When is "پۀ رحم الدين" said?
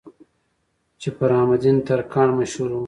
1.17-1.77